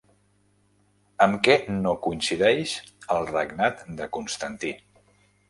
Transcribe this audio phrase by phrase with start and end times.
[1.25, 2.73] Amb què no coincideix
[3.17, 4.75] el regnat de Constantí?